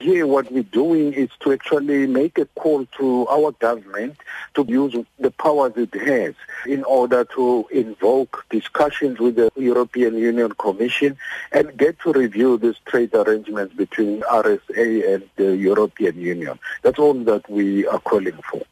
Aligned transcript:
Here, 0.00 0.26
what 0.26 0.50
we're 0.50 0.62
doing 0.62 1.12
is 1.12 1.28
to 1.40 1.52
actually 1.52 2.06
make 2.06 2.38
a 2.38 2.46
call 2.46 2.86
to 2.96 3.28
our 3.28 3.52
government 3.52 4.16
to 4.54 4.64
use 4.66 4.96
the 5.18 5.30
powers 5.30 5.74
it 5.76 5.92
has 5.94 6.34
in 6.66 6.84
order 6.84 7.26
to 7.36 7.68
invoke 7.70 8.46
discussions 8.48 9.18
with 9.18 9.36
the 9.36 9.50
European 9.56 10.16
Union 10.16 10.52
Commission 10.52 11.18
and 11.52 11.76
get 11.76 11.98
to 12.00 12.14
review 12.14 12.56
these 12.56 12.76
trade 12.86 13.14
arrangements 13.14 13.74
between 13.74 14.22
RSA 14.22 15.16
and 15.16 15.28
the 15.36 15.54
European 15.54 16.18
Union. 16.18 16.58
That's 16.80 16.98
all 16.98 17.12
that 17.24 17.50
we 17.50 17.86
are 17.86 18.00
calling 18.00 18.38
for 18.50 18.62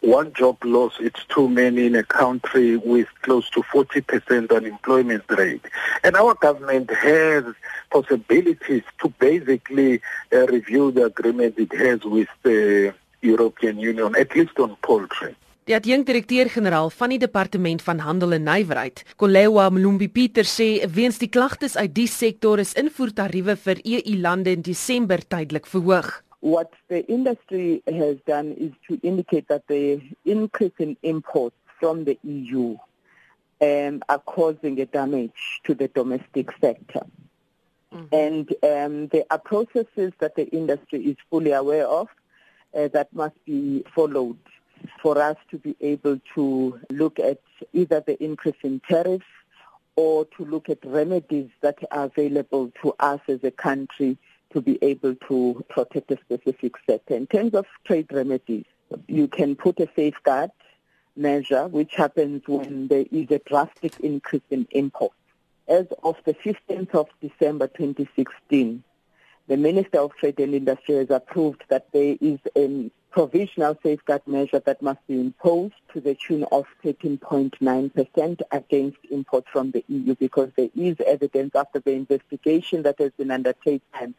one 0.00 0.32
job 0.32 0.56
loss, 0.64 0.94
it's 1.00 1.24
too 1.26 1.48
many 1.48 1.86
in 1.86 1.94
a 1.94 2.02
country 2.02 2.76
with 2.76 3.08
close 3.22 3.48
to 3.50 3.62
40% 3.62 4.54
unemployment 4.54 5.24
rate. 5.28 5.64
And 6.02 6.16
our 6.16 6.34
government 6.34 6.90
has 6.90 7.44
possibilities 7.90 8.82
to 9.00 9.08
basically 9.18 10.00
uh, 10.32 10.46
review 10.46 10.90
the 10.90 11.04
agreement 11.06 11.58
it 11.58 11.72
has 11.72 12.04
with 12.04 12.28
the 12.42 12.94
European 13.22 13.78
Union, 13.78 14.14
at 14.16 14.34
least 14.36 14.58
on 14.58 14.76
poultry. 14.82 15.34
Die 15.64 15.72
adjunkdirekteur-generaal 15.72 16.90
van 16.92 17.08
die 17.14 17.18
Departement 17.18 17.80
van 17.82 18.02
Handel 18.04 18.36
en 18.36 18.42
Nywerheid, 18.44 19.00
Kolewa 19.16 19.70
Mlumbi 19.72 20.10
Pieter 20.12 20.44
sê 20.44 20.84
weens 20.92 21.16
die 21.22 21.30
klagtes 21.32 21.78
uit 21.80 21.94
die 21.96 22.08
sektor 22.10 22.60
is 22.60 22.74
invoertariewe 22.76 23.56
vir 23.56 23.80
EU-lande 23.80 24.52
in 24.52 24.66
Desember 24.66 25.24
tydelik 25.24 25.64
verhoog. 25.72 26.10
What 26.44 26.74
the 26.88 27.02
industry 27.06 27.82
has 27.90 28.18
done 28.26 28.52
is 28.52 28.72
to 28.88 29.00
indicate 29.02 29.48
that 29.48 29.66
the 29.66 30.02
increase 30.26 30.74
in 30.78 30.94
imports 31.02 31.56
from 31.80 32.04
the 32.04 32.18
EU 32.22 32.76
um, 33.62 34.02
are 34.10 34.18
causing 34.18 34.78
a 34.78 34.84
damage 34.84 35.62
to 35.64 35.74
the 35.74 35.88
domestic 35.88 36.50
sector. 36.60 37.06
Mm-hmm. 37.94 38.14
And 38.14 38.54
um, 38.62 39.06
there 39.08 39.24
are 39.30 39.38
processes 39.38 40.12
that 40.18 40.36
the 40.36 40.46
industry 40.50 41.06
is 41.06 41.16
fully 41.30 41.52
aware 41.52 41.86
of 41.86 42.08
uh, 42.74 42.88
that 42.88 43.10
must 43.14 43.42
be 43.46 43.82
followed 43.94 44.36
for 45.00 45.16
us 45.16 45.38
to 45.50 45.56
be 45.56 45.74
able 45.80 46.20
to 46.34 46.78
look 46.90 47.18
at 47.18 47.40
either 47.72 48.00
the 48.00 48.22
increase 48.22 48.60
in 48.62 48.80
tariffs 48.80 49.24
or 49.96 50.26
to 50.36 50.44
look 50.44 50.68
at 50.68 50.84
remedies 50.84 51.48
that 51.62 51.78
are 51.90 52.04
available 52.04 52.70
to 52.82 52.94
us 53.00 53.20
as 53.28 53.42
a 53.44 53.50
country 53.50 54.18
to 54.54 54.60
be 54.60 54.78
able 54.82 55.16
to 55.16 55.64
protect 55.68 56.10
a 56.12 56.16
specific 56.16 56.74
sector. 56.88 57.14
In 57.14 57.26
terms 57.26 57.54
of 57.54 57.66
trade 57.84 58.10
remedies, 58.10 58.64
you 59.08 59.28
can 59.28 59.56
put 59.56 59.80
a 59.80 59.88
safeguard 59.96 60.52
measure, 61.16 61.66
which 61.66 61.94
happens 61.94 62.42
when 62.46 62.88
there 62.88 63.04
is 63.10 63.30
a 63.30 63.40
drastic 63.40 63.98
increase 64.00 64.42
in 64.50 64.66
imports. 64.70 65.16
As 65.66 65.86
of 66.02 66.16
the 66.24 66.34
15th 66.34 66.94
of 66.94 67.08
December 67.20 67.66
2016, 67.66 68.84
the 69.48 69.56
Minister 69.56 69.98
of 69.98 70.14
Trade 70.16 70.38
and 70.38 70.54
Industry 70.54 70.96
has 70.96 71.10
approved 71.10 71.64
that 71.68 71.88
there 71.92 72.16
is 72.20 72.38
a 72.56 72.90
provisional 73.10 73.76
safeguard 73.82 74.22
measure 74.26 74.60
that 74.60 74.82
must 74.82 75.04
be 75.06 75.20
imposed 75.20 75.74
to 75.92 76.00
the 76.00 76.14
tune 76.14 76.44
of 76.52 76.66
13.9% 76.84 78.40
against 78.52 78.98
imports 79.10 79.48
from 79.52 79.70
the 79.72 79.84
EU 79.88 80.14
because 80.16 80.50
there 80.56 80.70
is 80.76 80.96
evidence 81.06 81.54
after 81.54 81.80
the 81.80 81.92
investigation 81.92 82.82
that 82.82 82.98
has 82.98 83.12
been 83.12 83.30
undertaken 83.30 84.14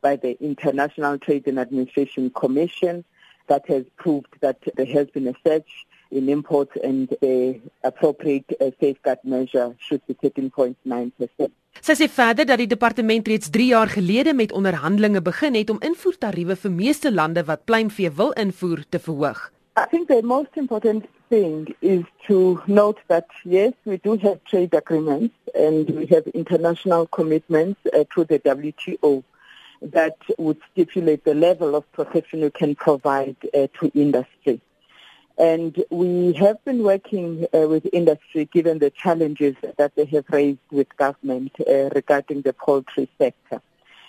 by 0.00 0.16
the 0.16 0.36
International 0.40 1.18
Trade 1.18 1.46
and 1.46 1.58
Administration 1.58 2.30
Commission 2.30 3.04
that 3.48 3.66
has 3.68 3.84
proved 3.96 4.32
that 4.40 4.58
there 4.76 4.86
has 4.86 5.06
been 5.10 5.28
a 5.28 5.34
surge 5.44 5.86
in 6.10 6.28
imports 6.28 6.76
and 6.82 7.08
the 7.20 7.60
appropriate 7.84 8.44
uh, 8.60 8.70
safeguard 8.80 9.18
measure 9.24 9.74
should 9.78 10.02
be 10.06 10.14
13.9%. 10.14 11.52
Sy 11.78 11.94
sê 11.94 12.08
verder 12.10 12.46
dat 12.48 12.58
die 12.58 12.66
departement 12.70 13.28
reeds 13.30 13.52
3 13.54 13.68
jaar 13.70 13.92
gelede 13.92 14.34
met 14.34 14.52
onderhandelinge 14.52 15.22
begin 15.22 15.54
het 15.54 15.70
om 15.70 15.78
invoertariewe 15.84 16.56
vir 16.56 16.72
meeste 16.74 17.12
lande 17.12 17.44
wat 17.46 17.64
pluimvee 17.70 18.10
wil 18.10 18.32
invoer 18.40 18.82
te 18.88 18.98
verhoog. 18.98 19.52
I 19.78 19.86
think 19.90 20.08
the 20.08 20.22
most 20.22 20.56
important 20.56 21.06
thing 21.28 21.74
is 21.80 22.02
to 22.26 22.60
note 22.66 22.98
that 23.06 23.26
yes, 23.44 23.72
we 23.84 24.00
do 24.02 24.16
have 24.16 24.42
trade 24.44 24.74
agreements 24.74 25.34
and 25.54 25.88
we 25.90 26.06
have 26.06 26.26
international 26.34 27.06
commitments 27.06 27.78
uh, 27.94 28.02
to 28.14 28.24
the 28.24 28.40
WTO. 28.40 29.22
That 29.80 30.16
would 30.38 30.58
stipulate 30.72 31.24
the 31.24 31.34
level 31.34 31.74
of 31.74 31.90
protection 31.92 32.40
you 32.40 32.50
can 32.50 32.74
provide 32.74 33.36
uh, 33.54 33.66
to 33.80 33.90
industry. 33.94 34.60
And 35.38 35.84
we 35.90 36.32
have 36.34 36.64
been 36.64 36.82
working 36.82 37.46
uh, 37.54 37.68
with 37.68 37.88
industry 37.92 38.46
given 38.46 38.80
the 38.80 38.90
challenges 38.90 39.54
that 39.76 39.94
they 39.94 40.04
have 40.06 40.24
raised 40.30 40.58
with 40.72 40.96
government 40.96 41.52
uh, 41.60 41.90
regarding 41.94 42.42
the 42.42 42.52
poultry 42.52 43.08
sector 43.18 43.62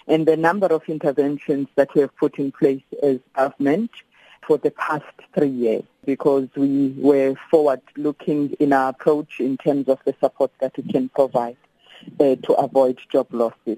and 0.07 0.27
the 0.27 0.35
number 0.35 0.65
of 0.67 0.81
interventions 0.87 1.67
that 1.75 1.93
we 1.93 2.01
have 2.01 2.15
put 2.17 2.39
in 2.39 2.51
place 2.51 2.81
as 3.03 3.19
government 3.35 3.91
for 4.41 4.57
the 4.57 4.71
past 4.71 5.05
three 5.35 5.49
years 5.49 5.83
because 6.03 6.47
we 6.55 6.95
were 6.97 7.35
forward 7.51 7.81
looking 7.95 8.51
in 8.53 8.73
our 8.73 8.89
approach 8.89 9.39
in 9.39 9.55
terms 9.57 9.87
of 9.87 9.99
the 10.05 10.15
support 10.19 10.51
that 10.59 10.75
we 10.75 10.91
can 10.91 11.09
provide 11.09 11.57
uh, 12.19 12.35
to 12.35 12.53
avoid 12.53 12.97
job 13.11 13.27
losses. 13.31 13.77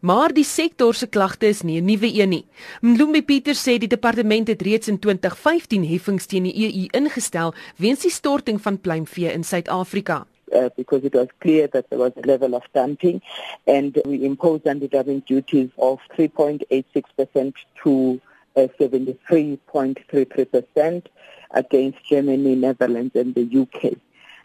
Maar 0.00 0.32
die 0.32 0.44
sektor 0.44 0.94
se 0.94 1.06
klagte 1.06 1.46
is 1.46 1.62
nie 1.62 1.80
'n 1.80 1.84
nuwe 1.84 2.20
een 2.20 2.28
nie. 2.28 2.44
Mlumbi 2.80 3.22
Pieter 3.22 3.54
sê 3.54 3.78
die 3.78 3.88
departement 3.88 4.48
het 4.48 4.62
reeds 4.62 4.88
in 4.88 4.98
2015 4.98 5.84
heffings 5.84 6.26
teen 6.26 6.42
die 6.42 6.54
EU 6.54 6.86
ingestel 6.90 7.54
weens 7.76 8.00
die 8.00 8.10
storting 8.10 8.60
van 8.60 8.80
pluimvee 8.80 9.32
in 9.32 9.44
Suid-Afrika. 9.44 10.26
Uh, 10.52 10.64
because 10.76 11.06
it 11.06 11.14
was 11.14 11.26
clear 11.38 11.68
that 11.68 11.88
there 11.88 12.02
was 12.02 12.12
a 12.16 12.26
level 12.26 12.54
of 12.54 12.62
dumping 12.72 13.22
and 13.64 14.00
we 14.04 14.22
imposed 14.22 14.66
anti-dumping 14.66 15.22
duties 15.26 15.68
of 15.74 16.00
3.86% 16.16 17.52
to 17.82 18.20
uh, 18.54 18.68
73.33% 18.78 21.02
against 21.50 22.04
Germany, 22.04 22.54
Netherlands 22.54 23.16
and 23.16 23.34
the 23.34 23.60
UK. 23.60 23.92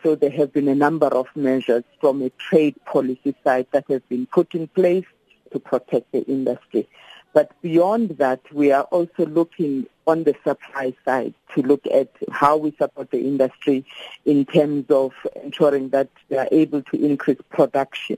So 0.02 0.16
there 0.16 0.32
have 0.32 0.52
been 0.52 0.68
a 0.68 0.76
number 0.76 1.08
of 1.08 1.28
measures 1.36 1.84
from 2.00 2.24
a 2.24 2.32
trade 2.50 2.76
policy 2.86 3.36
side 3.44 3.68
that 3.72 3.86
have 3.90 4.08
been 4.10 4.26
put 4.26 4.56
in 4.56 4.68
place 4.68 5.06
to 5.52 5.60
protect 5.60 6.12
the 6.12 6.24
industry. 6.28 6.88
But 7.34 7.52
beyond 7.62 8.18
that, 8.18 8.42
we 8.52 8.72
are 8.72 8.84
also 8.92 9.26
looking 9.26 9.88
on 10.06 10.24
the 10.24 10.36
supply 10.44 10.94
side 11.06 11.34
to 11.56 11.62
look 11.62 11.86
at 11.88 12.10
how 12.30 12.58
we 12.58 12.72
support 12.78 13.12
the 13.12 13.20
industry 13.20 13.86
in 14.26 14.46
terms 14.46 14.86
of 14.90 15.14
ensuring 15.44 15.90
that 15.90 16.10
they 16.30 16.38
are 16.38 16.50
able 16.52 16.82
to 16.82 17.06
increase 17.06 17.40
production. 17.50 18.18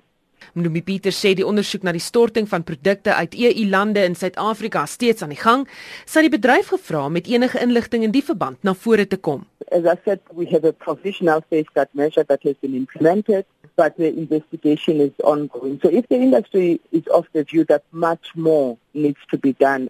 Mnumi 0.54 0.82
Pieter 0.84 1.14
sê 1.16 1.32
die 1.38 1.46
ondersoek 1.48 1.86
na 1.88 1.94
die 1.96 2.04
storting 2.04 2.50
van 2.50 2.66
produkte 2.68 3.14
uit 3.16 3.36
EU-lande 3.38 4.04
in 4.04 4.16
Suid-Afrika 4.16 4.84
steeds 4.86 5.24
aan 5.24 5.32
die 5.32 5.40
gang. 5.40 5.64
Sy 6.06 6.20
het 6.20 6.28
die 6.28 6.36
bedryf 6.36 6.74
gevra 6.74 7.08
met 7.10 7.30
enige 7.32 7.62
inligting 7.64 8.04
in 8.04 8.12
die 8.12 8.26
verband 8.26 8.60
na 8.68 8.76
vore 8.76 9.08
te 9.08 9.18
kom. 9.18 9.46
As 9.72 9.88
I 9.88 9.96
said, 10.04 10.20
we 10.36 10.46
have 10.52 10.68
a 10.68 10.74
provisional 10.74 11.42
safeguard 11.50 11.90
measure 11.94 12.26
that 12.28 12.44
has 12.44 12.60
been 12.62 12.76
implemented, 12.76 13.48
but 13.76 13.98
the 13.98 14.08
investigation 14.08 15.02
is 15.02 15.12
ongoing. 15.24 15.80
So 15.82 15.90
if 15.90 16.08
the 16.10 16.16
industry 16.16 16.80
is 16.92 17.06
of 17.08 17.28
the 17.34 17.44
view 17.44 17.64
that 17.66 17.84
much 17.92 18.36
more 18.36 18.78
needs 18.94 19.20
to 19.32 19.38
be 19.38 19.54
done, 19.54 19.90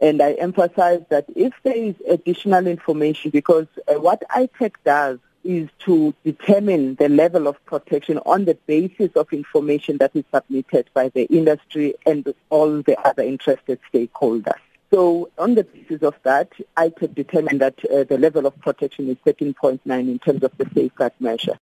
and 0.00 0.20
I 0.20 0.32
emphasize 0.32 1.02
that 1.08 1.26
if 1.34 1.52
there 1.62 1.76
is 1.76 1.94
additional 2.08 2.66
information, 2.66 3.30
because 3.30 3.66
uh, 3.88 3.94
what 3.94 4.22
ITAC 4.30 4.74
does 4.84 5.18
is 5.44 5.68
to 5.78 6.14
determine 6.24 6.94
the 6.96 7.08
level 7.08 7.46
of 7.46 7.64
protection 7.66 8.18
on 8.24 8.46
the 8.46 8.54
basis 8.66 9.10
of 9.14 9.32
information 9.32 9.98
that 9.98 10.10
is 10.14 10.24
submitted 10.34 10.88
by 10.94 11.10
the 11.10 11.24
industry 11.26 11.94
and 12.06 12.34
all 12.50 12.82
the 12.82 12.98
other 13.06 13.22
interested 13.22 13.78
stakeholders. 13.92 14.58
So 14.90 15.30
on 15.38 15.54
the 15.54 15.64
basis 15.64 16.02
of 16.02 16.14
that, 16.22 16.52
I 16.76 16.92
determined 17.14 17.60
that 17.60 17.84
uh, 17.84 18.04
the 18.04 18.16
level 18.16 18.46
of 18.46 18.58
protection 18.60 19.08
is 19.10 19.16
13.9 19.26 19.80
in 19.84 20.18
terms 20.18 20.42
of 20.42 20.56
the 20.56 20.70
safeguard 20.74 21.12
measure. 21.20 21.58